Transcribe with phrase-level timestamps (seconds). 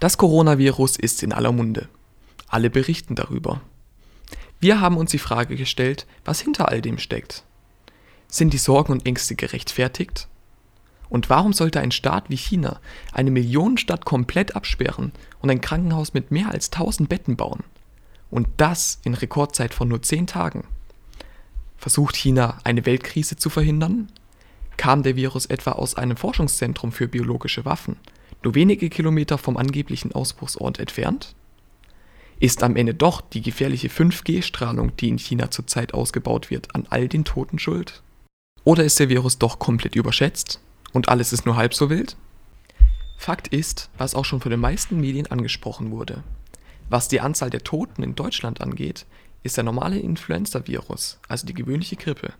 [0.00, 1.88] Das Coronavirus ist in aller Munde.
[2.46, 3.60] Alle berichten darüber.
[4.60, 7.42] Wir haben uns die Frage gestellt, was hinter all dem steckt.
[8.28, 10.28] Sind die Sorgen und Ängste gerechtfertigt?
[11.08, 12.80] Und warum sollte ein Staat wie China
[13.12, 15.10] eine Millionenstadt komplett absperren
[15.40, 17.64] und ein Krankenhaus mit mehr als 1000 Betten bauen?
[18.30, 20.64] Und das in Rekordzeit von nur 10 Tagen.
[21.76, 24.12] Versucht China eine Weltkrise zu verhindern?
[24.76, 27.96] Kam der Virus etwa aus einem Forschungszentrum für biologische Waffen,
[28.42, 31.34] nur wenige Kilometer vom angeblichen Ausbruchsort entfernt?
[32.40, 37.08] Ist am Ende doch die gefährliche 5G-Strahlung, die in China zurzeit ausgebaut wird, an all
[37.08, 38.02] den Toten schuld?
[38.64, 40.60] Oder ist der Virus doch komplett überschätzt
[40.92, 42.16] und alles ist nur halb so wild?
[43.16, 46.22] Fakt ist, was auch schon von den meisten Medien angesprochen wurde.
[46.88, 49.04] Was die Anzahl der Toten in Deutschland angeht,
[49.42, 52.32] ist der normale Influenza-Virus, also die gewöhnliche Grippe,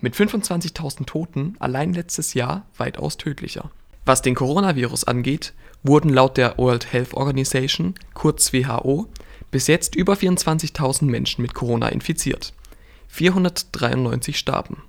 [0.00, 3.70] mit 25.000 Toten allein letztes Jahr weitaus tödlicher.
[4.08, 9.06] Was den Coronavirus angeht, wurden laut der World Health Organization, kurz WHO,
[9.50, 12.54] bis jetzt über 24.000 Menschen mit Corona infiziert.
[13.08, 14.82] 493 starben.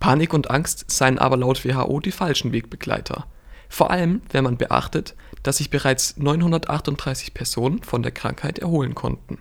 [0.00, 3.28] Panik und Angst seien aber laut WHO die falschen Wegbegleiter.
[3.68, 9.38] Vor allem, wenn man beachtet, dass sich bereits 938 Personen von der Krankheit erholen konnten.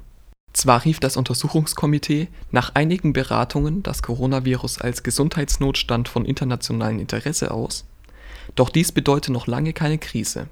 [0.53, 7.85] Zwar rief das Untersuchungskomitee nach einigen Beratungen das Coronavirus als Gesundheitsnotstand von internationalem Interesse aus,
[8.53, 10.47] doch dies bedeutet noch lange keine Krise.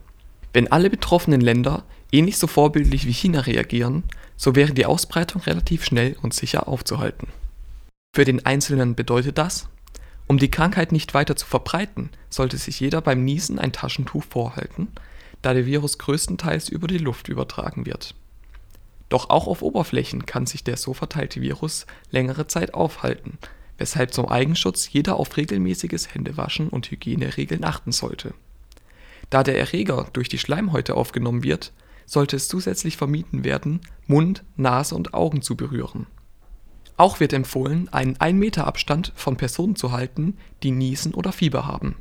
[0.54, 4.04] Wenn alle betroffenen Länder ähnlich so vorbildlich wie China reagieren,
[4.38, 7.28] so wäre die Ausbreitung relativ schnell und sicher aufzuhalten.
[8.16, 9.68] Für den Einzelnen bedeutet das,
[10.28, 14.88] um die Krankheit nicht weiter zu verbreiten, sollte sich jeder beim Niesen ein Taschentuch vorhalten,
[15.42, 18.16] da der Virus größtenteils über die Luft übertragen wird
[19.14, 23.38] doch auch auf Oberflächen kann sich der so verteilte Virus längere Zeit aufhalten,
[23.78, 28.34] weshalb zum Eigenschutz jeder auf regelmäßiges Händewaschen und Hygieneregeln achten sollte.
[29.30, 31.74] Da der Erreger durch die Schleimhäute aufgenommen wird,
[32.06, 36.08] sollte es zusätzlich vermieden werden, Mund, Nase und Augen zu berühren.
[36.98, 41.66] Auch wird empfohlen, einen 1 Meter Abstand von Personen zu halten, die Niesen oder Fieber
[41.66, 41.96] haben.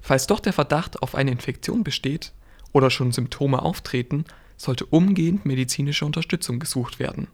[0.00, 2.32] Falls doch der Verdacht auf eine Infektion besteht
[2.72, 4.24] oder schon Symptome auftreten,
[4.56, 7.28] sollte umgehend medizinische Unterstützung gesucht werden.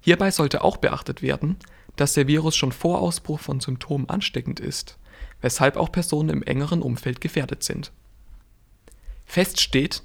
[0.00, 1.56] Hierbei sollte auch beachtet werden,
[2.00, 4.96] dass der Virus schon vor Ausbruch von Symptomen ansteckend ist,
[5.42, 7.92] weshalb auch Personen im engeren Umfeld gefährdet sind.
[9.26, 10.02] Fest steht,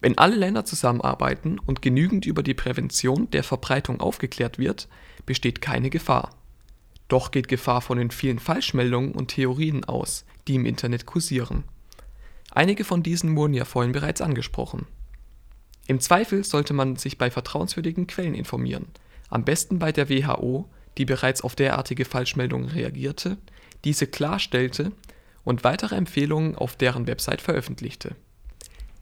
[0.00, 4.88] wenn alle Länder zusammenarbeiten und genügend über die Prävention der Verbreitung aufgeklärt wird,
[5.24, 6.34] besteht keine Gefahr.
[7.06, 11.62] Doch geht Gefahr von den vielen Falschmeldungen und Theorien aus, die im Internet kursieren.
[12.50, 14.86] Einige von diesen wurden ja vorhin bereits angesprochen.
[15.86, 18.86] Im Zweifel sollte man sich bei vertrauenswürdigen Quellen informieren,
[19.30, 20.68] am besten bei der WHO,
[20.98, 23.36] die bereits auf derartige Falschmeldungen reagierte,
[23.84, 24.92] diese klarstellte
[25.44, 28.16] und weitere Empfehlungen auf deren Website veröffentlichte.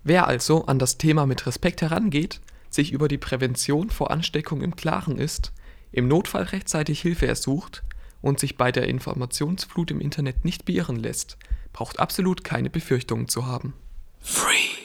[0.03, 4.77] Wer also an das Thema mit Respekt herangeht, sich über die Prävention vor Ansteckung im
[4.77, 5.53] Klaren ist,
[5.93, 7.83] im Notfall rechtzeitig Hilfe ersucht
[8.21, 11.39] und sich bei der Informationsflut im Internet nicht beirren lässt,
[11.73, 13.75] braucht absolut keine Befürchtungen zu haben.
[14.21, 14.84] Free.